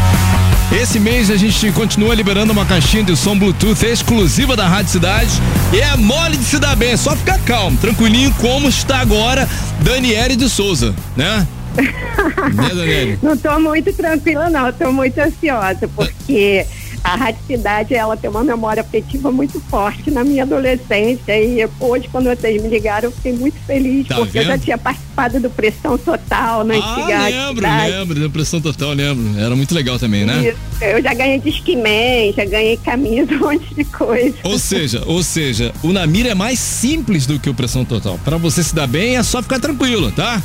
Esse 0.72 1.00
mês 1.00 1.30
a 1.32 1.38
gente 1.38 1.72
continua 1.72 2.14
liberando 2.14 2.52
uma 2.52 2.66
caixinha 2.66 3.04
de 3.04 3.16
som 3.16 3.38
Bluetooth 3.38 3.86
exclusiva 3.86 4.56
da 4.56 4.68
Rádio 4.68 4.92
Cidade. 4.92 5.32
E 5.74 5.80
é 5.80 5.96
mole 5.96 6.38
de 6.38 6.44
se 6.44 6.60
dar 6.60 6.76
bem, 6.76 6.92
é 6.92 6.98
só 6.98 7.16
ficar 7.16 7.40
calmo, 7.40 7.78
tranquilinho, 7.78 8.34
como 8.34 8.68
está 8.68 9.00
agora 9.00 9.48
Daniele 9.82 10.36
de 10.36 10.50
Souza, 10.50 10.94
né? 11.16 11.48
né, 11.78 12.70
Daniele? 12.70 13.20
Não 13.22 13.38
tô 13.38 13.58
muito 13.60 13.94
tranquila, 13.94 14.50
não. 14.50 14.72
Tô 14.74 14.92
muito 14.92 15.18
ansiosa, 15.20 15.88
porque 15.96 16.66
a 17.08 17.16
Rádio 17.16 17.40
Cidade, 17.48 17.94
ela 17.96 18.18
tem 18.18 18.30
uma 18.30 18.44
memória 18.44 18.82
afetiva 18.82 19.32
muito 19.32 19.60
forte 19.62 20.12
na 20.12 20.24
minha 20.24 20.44
adolescência 20.44 21.40
e 21.42 21.68
hoje, 21.80 22.10
quando 22.12 22.26
vocês 22.26 22.62
me 22.62 22.68
ligaram, 22.68 23.08
eu 23.08 23.12
fiquei 23.12 23.34
muito 23.34 23.58
feliz, 23.66 24.08
Tá 24.08 24.16
porque 24.16 24.38
eu 24.40 24.44
já 24.44 24.52
vendo? 24.54 24.64
tinha 24.64 24.78
participado 24.78 25.40
do 25.40 25.50
Pressão 25.50 25.98
Total 25.98 26.64
na 26.64 26.74
antiga 26.76 27.16
Ah, 27.16 27.20
Rádio 27.20 27.38
lembro, 27.40 27.68
lembro, 27.98 28.20
da 28.20 28.30
pressão 28.30 28.60
total, 28.62 28.92
lembro. 28.92 29.40
Era 29.40 29.56
muito 29.56 29.74
legal 29.74 29.98
também, 29.98 30.26
né? 30.26 30.50
Isso. 30.50 30.84
Eu 30.84 31.02
já 31.02 31.14
ganhei 31.14 31.40
Discman, 31.40 32.34
já 32.36 32.46
ganhei 32.46 32.78
camisa, 32.78 33.34
um 33.36 33.40
monte 33.40 33.74
de 33.74 33.84
coisa. 33.86 34.36
Ou 34.44 34.60
seja, 34.60 35.04
ou 35.06 35.24
seja, 35.24 35.74
o 35.82 35.94
Namira 35.94 36.30
é 36.30 36.36
mais 36.36 36.60
simples 36.60 37.26
do 37.26 37.40
que 37.40 37.50
o 37.50 37.54
pressão 37.54 37.86
total. 37.86 38.20
Pra 38.24 38.38
você 38.38 38.62
se 38.64 38.76
dar 38.76 38.86
bem 38.88 39.16
é 39.18 39.24
só 39.24 39.42
ficar 39.42 39.60
tranquilo, 39.60 40.12
tá? 40.12 40.42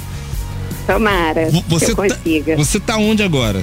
Tomara 0.87 1.49
Vo- 1.51 1.63
que 1.63 1.71
Você 1.71 1.93
eu 1.93 1.97
tá, 1.97 2.09
consiga. 2.17 2.57
você 2.57 2.81
tá 2.81 2.97
onde 2.97 3.23
agora? 3.23 3.63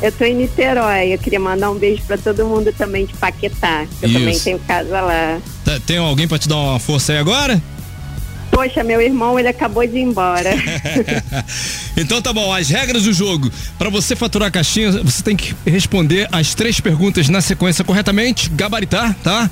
Eu 0.00 0.12
tô 0.12 0.24
em 0.24 0.34
Niterói, 0.34 1.12
eu 1.14 1.18
queria 1.18 1.40
mandar 1.40 1.70
um 1.70 1.74
beijo 1.78 2.02
pra 2.06 2.16
todo 2.16 2.44
mundo 2.46 2.72
também 2.72 3.04
de 3.04 3.14
Paquetá, 3.14 3.84
que 3.98 4.04
eu 4.06 4.08
Isso. 4.10 4.18
também 4.18 4.38
tenho 4.38 4.58
casa 4.60 5.00
lá. 5.00 5.38
Tá- 5.64 5.80
Tem 5.84 5.98
alguém 5.98 6.28
pra 6.28 6.38
te 6.38 6.48
dar 6.48 6.56
uma 6.56 6.78
força 6.78 7.12
aí 7.12 7.18
agora? 7.18 7.60
Poxa, 8.52 8.82
meu 8.84 9.00
irmão, 9.00 9.38
ele 9.38 9.48
acabou 9.48 9.86
de 9.86 9.98
ir 9.98 10.02
embora. 10.02 10.50
então 11.96 12.22
tá 12.22 12.32
bom, 12.32 12.52
as 12.52 12.68
regras 12.68 13.02
do 13.04 13.12
jogo. 13.12 13.50
Pra 13.78 13.90
você 13.90 14.14
faturar 14.16 14.48
a 14.48 14.50
caixinha, 14.50 14.90
você 15.02 15.22
tem 15.22 15.36
que 15.36 15.54
responder 15.66 16.28
as 16.32 16.54
três 16.54 16.80
perguntas 16.80 17.28
na 17.28 17.40
sequência 17.40 17.84
corretamente, 17.84 18.48
gabaritar, 18.50 19.14
tá? 19.22 19.50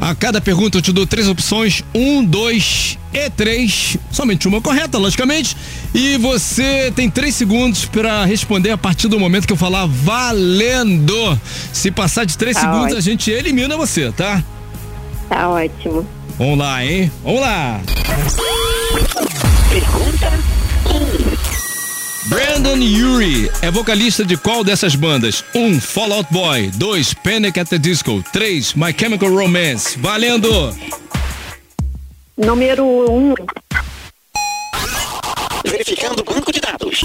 A 0.00 0.14
cada 0.14 0.40
pergunta 0.40 0.78
eu 0.78 0.82
te 0.82 0.92
dou 0.92 1.06
três 1.06 1.28
opções: 1.28 1.82
um, 1.94 2.22
dois 2.24 2.98
e 3.12 3.30
três. 3.30 3.96
Somente 4.10 4.46
uma 4.48 4.60
correta, 4.60 4.98
logicamente. 4.98 5.56
E 5.94 6.16
você 6.18 6.92
tem 6.94 7.08
três 7.08 7.34
segundos 7.34 7.84
pra 7.84 8.24
responder 8.24 8.70
a 8.70 8.78
partir 8.78 9.08
do 9.08 9.18
momento 9.18 9.46
que 9.46 9.52
eu 9.52 9.56
falar 9.56 9.86
valendo. 9.86 11.38
Se 11.72 11.90
passar 11.90 12.24
de 12.24 12.36
três 12.36 12.54
Tá 12.56 12.62
segundos, 12.62 12.84
ótimo. 12.86 12.98
a 12.98 13.02
gente 13.02 13.30
elimina 13.30 13.76
você, 13.76 14.10
tá? 14.12 14.42
tá 15.28 15.48
ótimo. 15.48 16.06
Vamos 16.38 16.58
lá, 16.58 16.84
hein? 16.84 17.10
Vamos 17.22 17.40
lá! 17.40 17.80
Brandon 22.26 22.78
Urie 22.78 23.50
é 23.60 23.70
vocalista 23.70 24.24
de 24.24 24.34
qual 24.34 24.64
dessas 24.64 24.94
bandas? 24.94 25.44
1. 25.54 25.60
Um, 25.60 25.78
Fall 25.78 26.12
Out 26.14 26.32
Boy. 26.32 26.70
2. 26.74 27.14
Panic 27.14 27.60
at 27.60 27.68
the 27.68 27.78
Disco. 27.78 28.24
3. 28.32 28.74
My 28.74 28.94
Chemical 28.98 29.28
Romance. 29.28 29.98
Valendo! 29.98 30.74
Número 32.36 32.84
um, 32.84 33.34
Verificando 35.66 36.20
o 36.20 36.24
banco 36.24 36.50
de 36.50 36.60
dados. 36.60 37.02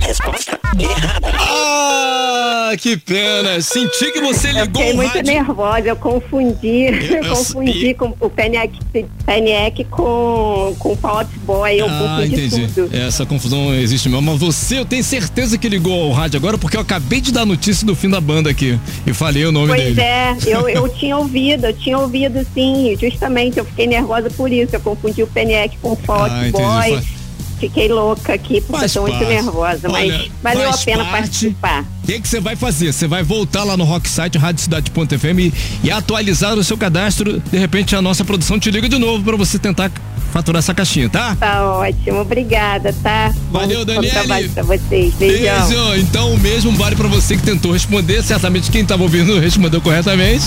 Resposta 0.00 0.60
errada. 0.78 1.32
Ah, 1.32 2.72
que 2.78 2.96
pena! 2.98 3.58
Senti 3.62 4.12
que 4.12 4.20
você 4.20 4.48
eu 4.50 4.52
ligou 4.64 4.82
fiquei 4.82 4.92
o 4.92 4.96
muito 4.96 5.14
rádio. 5.14 5.32
nervosa, 5.32 5.88
eu 5.88 5.96
confundi. 5.96 6.84
Eu, 7.14 7.22
eu 7.22 7.34
confundi 7.36 7.94
com 7.94 8.14
o 8.20 8.28
Panic, 8.28 8.78
Panic 9.24 9.84
com, 9.84 10.74
com 10.78 10.92
o 10.92 10.96
Fall 10.96 11.18
Out 11.20 11.38
Boy, 11.40 11.80
eu 11.80 11.86
Ah, 11.88 12.16
confundi 12.18 12.44
entendi. 12.46 12.72
tudo. 12.74 12.94
Essa 12.94 13.24
confusão 13.24 13.74
existe 13.74 14.08
mesmo. 14.08 14.30
Mas 14.30 14.38
você, 14.40 14.78
eu 14.78 14.84
tenho 14.84 15.02
certeza 15.04 15.56
que 15.56 15.68
ligou 15.68 16.04
ao 16.04 16.10
rádio 16.12 16.36
agora, 16.38 16.58
porque 16.58 16.76
eu 16.76 16.80
acabei 16.82 17.20
de 17.20 17.32
dar 17.32 17.46
notícia 17.46 17.86
do 17.86 17.94
fim 17.96 18.08
da 18.10 18.20
banda 18.20 18.50
aqui. 18.50 18.78
E 19.06 19.12
falei 19.14 19.44
o 19.46 19.52
nome 19.52 19.68
Pois 19.68 19.82
dele. 19.82 20.00
é, 20.00 20.36
eu, 20.46 20.68
eu 20.70 20.88
tinha 20.88 21.16
ouvido, 21.16 21.66
eu 21.66 21.72
tinha 21.72 21.98
ouvido 21.98 22.46
sim, 22.52 22.94
justamente, 23.00 23.58
eu 23.58 23.64
fiquei 23.64 23.86
nervosa 23.86 24.28
por 24.30 24.52
isso, 24.52 24.76
eu 24.76 24.80
confundi 24.80 25.22
o 25.22 25.26
Panic 25.26 25.76
com 25.80 25.92
o 25.92 25.96
Fall 25.96 26.22
Out 26.24 26.34
Ah, 26.34 26.48
entendi. 26.48 26.62
Boy. 26.64 26.90
Faz- 26.94 27.23
Fiquei 27.58 27.88
louca 27.88 28.34
aqui, 28.34 28.60
porque 28.60 28.88
tô 28.88 29.02
muito 29.02 29.24
nervosa, 29.24 29.90
Olha, 29.90 30.30
mas 30.42 30.54
valeu 30.54 30.70
a 30.70 30.76
pena 30.78 31.04
parte. 31.04 31.20
participar. 31.20 31.84
O 32.02 32.06
que 32.06 32.28
você 32.28 32.40
vai 32.40 32.56
fazer? 32.56 32.92
Você 32.92 33.06
vai 33.06 33.22
voltar 33.22 33.64
lá 33.64 33.76
no 33.76 33.84
Rock 33.84 34.08
Site, 34.08 34.36
radiocidade.fm 34.36 35.38
e, 35.38 35.54
e 35.82 35.90
atualizar 35.90 36.54
o 36.58 36.64
seu 36.64 36.76
cadastro. 36.76 37.40
De 37.40 37.56
repente 37.58 37.96
a 37.96 38.02
nossa 38.02 38.24
produção 38.24 38.58
te 38.58 38.70
liga 38.70 38.88
de 38.88 38.98
novo 38.98 39.24
pra 39.24 39.36
você 39.36 39.58
tentar 39.58 39.90
faturar 40.32 40.58
essa 40.58 40.74
caixinha, 40.74 41.08
tá? 41.08 41.36
Tá 41.38 41.64
ótimo, 41.78 42.20
obrigada, 42.20 42.92
tá? 43.02 43.32
Valeu, 43.50 43.78
Bom- 43.80 43.84
bom 43.86 43.94
Daniele. 43.94 44.10
trabalho 44.10 44.50
pra 44.50 44.62
vocês, 44.62 45.14
beijão. 45.14 45.68
Beijo. 45.68 45.94
Então 46.00 46.32
o 46.34 46.38
mesmo 46.38 46.72
vale 46.72 46.96
pra 46.96 47.08
você 47.08 47.36
que 47.36 47.42
tentou 47.42 47.72
responder. 47.72 48.22
Certamente 48.22 48.70
quem 48.70 48.84
tava 48.84 49.02
ouvindo 49.02 49.38
respondeu 49.38 49.80
corretamente. 49.80 50.44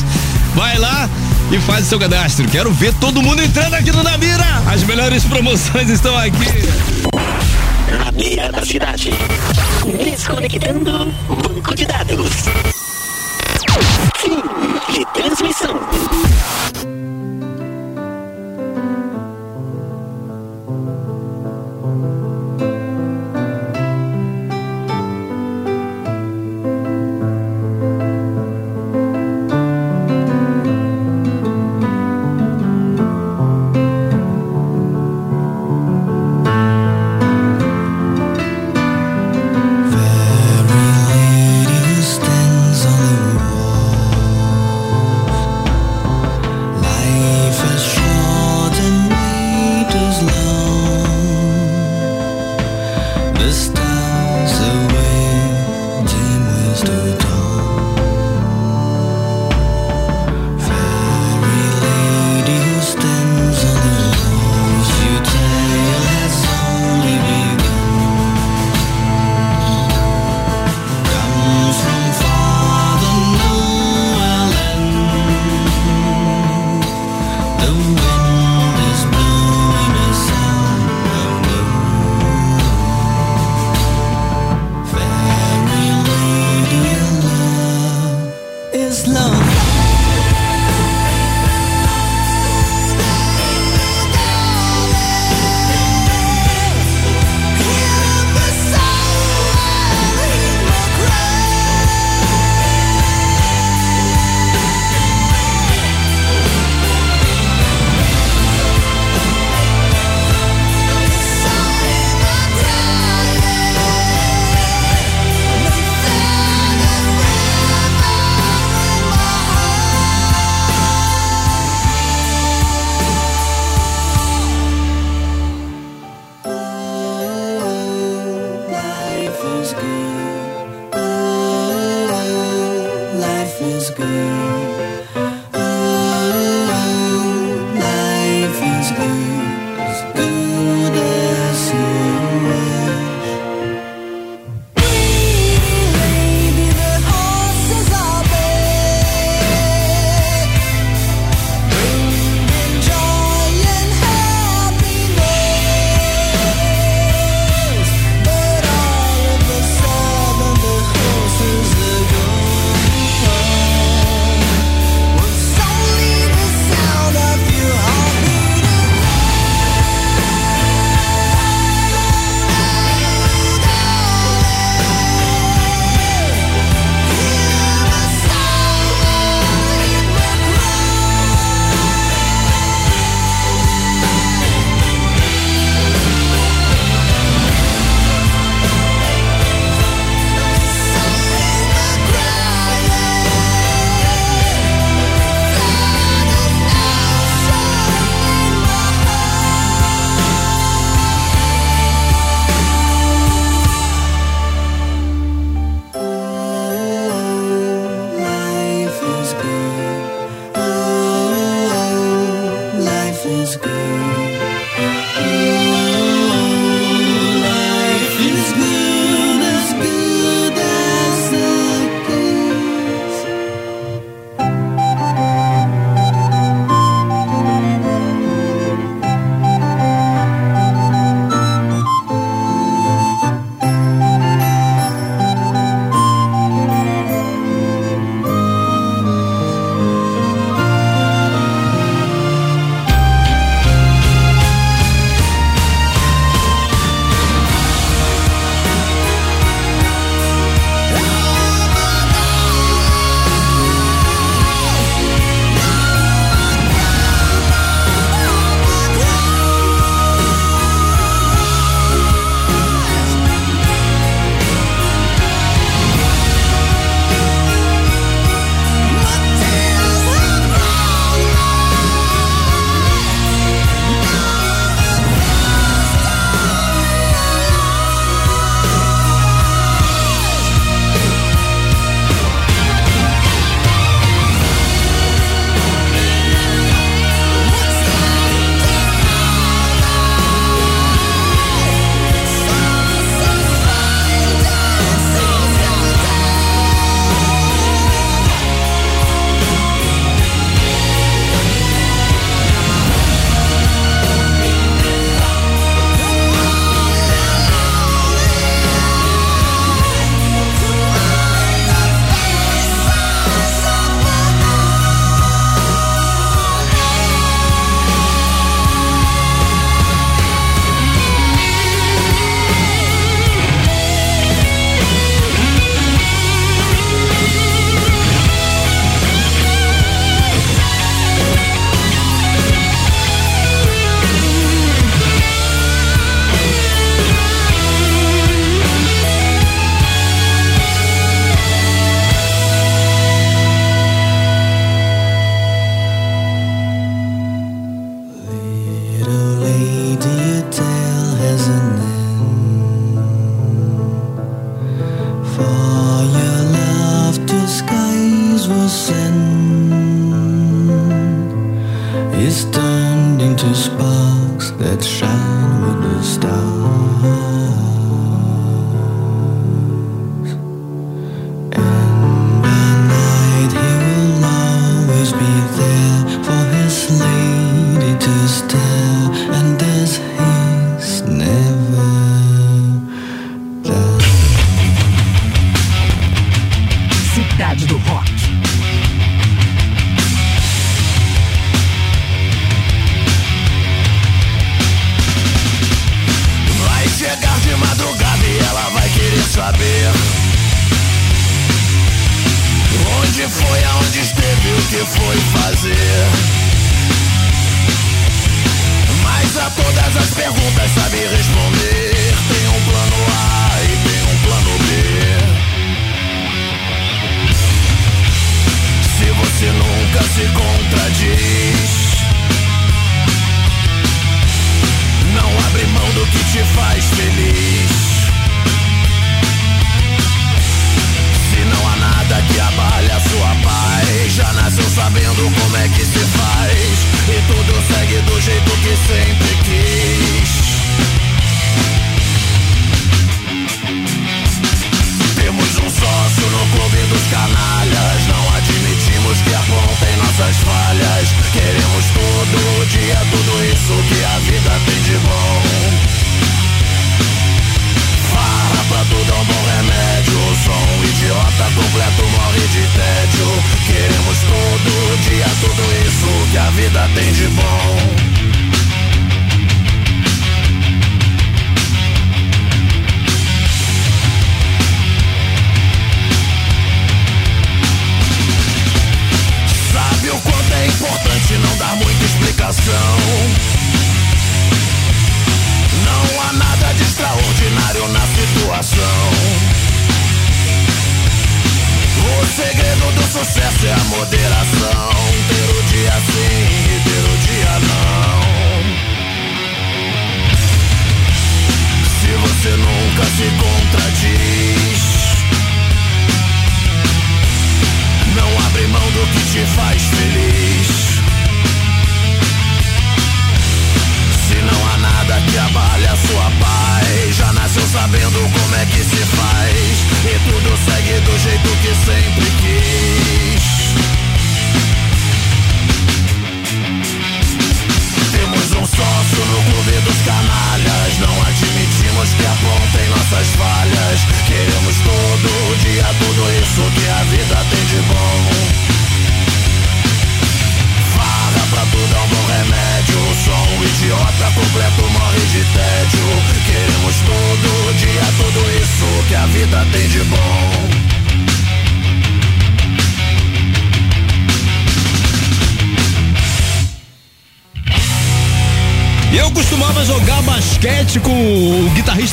Vai 0.55 0.77
lá 0.77 1.09
e 1.51 1.57
faz 1.59 1.85
o 1.85 1.89
seu 1.89 1.99
cadastro. 1.99 2.47
Quero 2.49 2.71
ver 2.71 2.93
todo 2.95 3.21
mundo 3.21 3.41
entrando 3.41 3.73
aqui 3.75 3.91
no 3.91 4.03
Namira. 4.03 4.45
As 4.67 4.83
melhores 4.83 5.23
promoções 5.23 5.89
estão 5.89 6.17
aqui. 6.17 6.45
Na 8.03 8.11
beira 8.11 8.51
da 8.51 8.65
cidade. 8.65 9.11
Desconectando 10.03 11.13
banco 11.29 11.75
de 11.75 11.85
dados. 11.85 12.31
Fim 14.17 14.41
de 14.93 15.05
transmissão. 15.13 15.79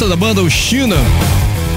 da 0.02 0.16
banda, 0.16 0.42
o 0.42 0.50
China. 0.50 0.96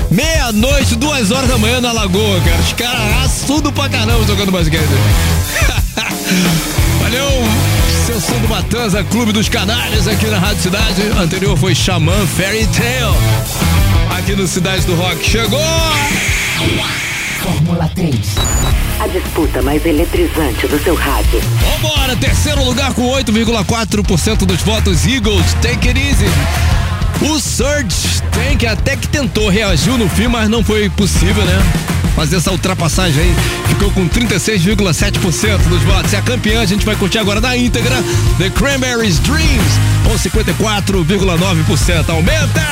Meia-noite, 0.09 0.95
duas 0.95 1.29
horas 1.29 1.47
da 1.47 1.57
manhã 1.57 1.79
na 1.79 1.91
lagoa, 1.91 2.41
cara. 2.41 2.59
Os 2.59 2.73
caras 2.73 3.25
assudo 3.25 3.71
pra 3.71 3.87
caramba 3.87 4.25
jogando 4.25 4.51
basquete. 4.51 4.81
Valeu! 6.99 7.29
Sessão 8.07 8.39
do 8.39 8.49
Matanza, 8.49 9.03
Clube 9.03 9.31
dos 9.31 9.47
Canários 9.47 10.07
aqui 10.07 10.25
na 10.25 10.39
Rádio 10.39 10.63
Cidade. 10.63 11.01
Anterior 11.19 11.55
foi 11.57 11.75
Xamã 11.75 12.15
Fairy 12.25 12.65
Tale. 12.67 13.15
Aqui 14.17 14.35
no 14.35 14.47
Cidade 14.47 14.85
do 14.87 14.95
Rock 14.95 15.23
chegou! 15.23 15.59
Fórmula 17.43 17.89
3. 17.93 18.15
A 18.99 19.07
disputa 19.07 19.61
mais 19.61 19.85
eletrizante 19.85 20.65
do 20.67 20.83
seu 20.83 20.95
rádio. 20.95 21.39
Vambora, 21.81 22.15
terceiro 22.15 22.63
lugar 22.63 22.91
com 22.95 23.03
8,4% 23.11 24.37
dos 24.37 24.61
votos. 24.63 25.05
Eagles, 25.05 25.45
take 25.61 25.87
it 25.87 25.99
easy. 25.99 26.25
O 27.21 27.39
Surge 27.39 28.21
Tank 28.31 28.65
até 28.65 28.95
que 28.95 29.07
tentou, 29.07 29.49
reagiu 29.49 29.97
no 29.97 30.07
fim, 30.09 30.27
mas 30.27 30.49
não 30.49 30.63
foi 30.63 30.89
possível, 30.89 31.43
né? 31.43 31.57
Fazer 32.15 32.37
essa 32.37 32.51
ultrapassagem 32.51 33.21
aí. 33.21 33.35
Ficou 33.67 33.91
com 33.91 34.07
36,7% 34.07 35.57
dos 35.69 35.83
votos. 35.83 36.13
E 36.13 36.15
a 36.15 36.21
campeã 36.21 36.61
a 36.61 36.65
gente 36.65 36.85
vai 36.85 36.95
curtir 36.95 37.19
agora 37.19 37.41
na 37.41 37.55
íntegra: 37.55 37.95
The 38.37 38.49
Cranberries 38.49 39.19
Dreams, 39.19 39.73
com 40.03 40.15
54,9%. 40.15 42.09
Aumenta! 42.09 42.67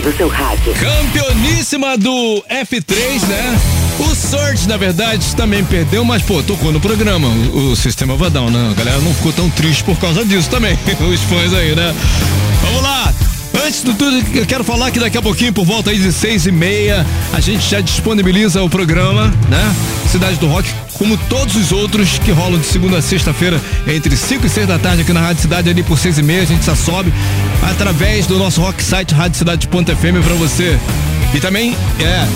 Do 0.00 0.16
seu 0.16 0.28
rádio. 0.28 0.72
Campeoníssima 0.74 1.96
do 1.96 2.44
F3, 2.50 3.26
né? 3.26 3.60
O 3.98 4.14
Surge, 4.14 4.66
na 4.68 4.76
verdade, 4.76 5.36
também 5.36 5.64
perdeu, 5.64 6.04
mas, 6.04 6.22
pô, 6.22 6.42
tocou 6.42 6.72
no 6.72 6.80
programa. 6.80 7.28
O, 7.28 7.72
o 7.72 7.76
sistema 7.76 8.16
Vadão, 8.16 8.50
né? 8.50 8.70
A 8.72 8.74
galera 8.74 8.98
não 8.98 9.14
ficou 9.14 9.32
tão 9.32 9.48
triste 9.50 9.84
por 9.84 9.96
causa 9.98 10.24
disso 10.24 10.50
também. 10.50 10.78
Os 11.12 11.20
fãs 11.22 11.52
aí, 11.52 11.74
né? 11.74 11.94
Vamos 12.62 12.82
lá! 12.82 13.03
De 13.82 13.92
tudo, 13.94 14.16
eu 14.34 14.46
quero 14.46 14.62
falar 14.62 14.90
que 14.90 15.00
daqui 15.00 15.18
a 15.18 15.22
pouquinho, 15.22 15.52
por 15.52 15.64
volta 15.64 15.90
aí 15.90 15.98
de 15.98 16.12
seis 16.12 16.46
e 16.46 16.52
meia, 16.52 17.04
a 17.32 17.40
gente 17.40 17.68
já 17.68 17.80
disponibiliza 17.80 18.62
o 18.62 18.70
programa, 18.70 19.26
né? 19.48 19.74
Cidade 20.10 20.36
do 20.36 20.46
Rock, 20.46 20.68
como 20.94 21.16
todos 21.28 21.56
os 21.56 21.72
outros 21.72 22.18
que 22.18 22.30
rolam 22.30 22.58
de 22.60 22.66
segunda 22.66 22.98
a 22.98 23.02
sexta-feira, 23.02 23.60
entre 23.86 24.16
5 24.16 24.46
e 24.46 24.48
6 24.48 24.66
da 24.68 24.78
tarde 24.78 25.02
aqui 25.02 25.12
na 25.12 25.20
Rádio 25.20 25.42
Cidade, 25.42 25.68
ali 25.68 25.82
por 25.82 25.98
seis 25.98 26.18
e 26.18 26.22
meia, 26.22 26.42
a 26.42 26.46
gente 26.46 26.64
já 26.64 26.76
sobe 26.76 27.12
através 27.62 28.26
do 28.26 28.38
nosso 28.38 28.60
rock 28.60 28.82
site 28.82 29.12
radiocidade.fm 29.12 30.22
pra 30.24 30.34
você. 30.34 30.78
E 31.34 31.40
também, 31.40 31.76
é, 31.98 32.26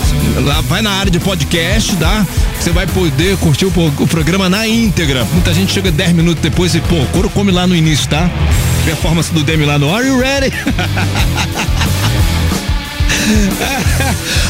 lá 0.41 0.59
vai 0.61 0.81
na 0.81 0.91
área 0.91 1.09
de 1.09 1.19
podcast, 1.19 1.95
tá? 1.95 2.27
Você 2.59 2.69
vai 2.69 2.85
poder 2.85 3.37
curtir 3.37 3.65
o, 3.65 3.71
o 3.97 4.07
programa 4.07 4.49
na 4.49 4.67
íntegra. 4.67 5.23
Muita 5.31 5.53
gente 5.53 5.71
chega 5.71 5.89
10 5.89 6.11
minutos 6.11 6.43
depois 6.43 6.75
e, 6.75 6.81
pô, 6.81 6.97
couro 7.13 7.29
come 7.29 7.49
lá 7.49 7.65
no 7.65 7.73
início, 7.73 8.09
tá? 8.09 8.29
Performance 8.83 9.31
do 9.31 9.41
Demi 9.41 9.63
lá 9.63 9.79
no 9.79 9.95
Are 9.95 10.05
You 10.05 10.19
Ready? 10.19 10.51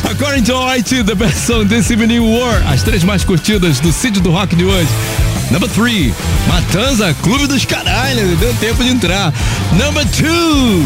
According 0.10 0.44
to 0.46 0.54
IT, 0.76 1.04
the 1.04 1.14
best 1.14 1.46
song 1.46 1.68
this 1.68 1.92
evening 1.92 2.20
war. 2.20 2.64
As 2.68 2.82
três 2.82 3.04
mais 3.04 3.24
curtidas 3.24 3.80
do 3.80 3.94
sítio 3.94 4.20
do 4.22 4.32
rock 4.32 4.56
de 4.56 4.66
hoje. 4.66 4.90
Number 5.52 5.70
3, 5.70 6.12
Matanza, 6.48 7.16
Clube 7.22 7.46
dos 7.46 7.66
Caralhos, 7.66 8.40
deu 8.40 8.54
tempo 8.56 8.84
de 8.84 8.90
entrar. 8.90 9.32
Number 9.74 10.06
2, 10.06 10.86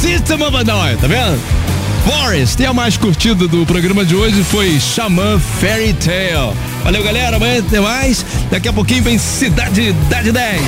System 0.00 0.42
of 0.42 0.56
a 0.56 0.62
Down, 0.62 0.96
tá 0.96 1.06
vendo? 1.06 1.38
Forest, 2.04 2.60
e 2.62 2.66
a 2.66 2.72
mais 2.72 2.96
curtida 2.96 3.46
do 3.46 3.66
programa 3.66 4.04
de 4.04 4.14
hoje 4.14 4.42
foi 4.44 4.78
Xamã 4.80 5.38
Fairy 5.60 5.92
Tale. 5.94 6.56
Valeu, 6.82 7.02
galera, 7.02 7.36
amanhã 7.36 7.62
tem 7.62 7.80
mais. 7.80 8.24
Daqui 8.50 8.68
a 8.68 8.72
pouquinho 8.72 9.02
vem 9.02 9.18
Cidade 9.18 9.90
Idade 9.90 10.32
10. 10.32 10.62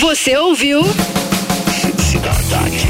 Você 0.00 0.36
ouviu? 0.36 0.82
Cidade 1.98 2.88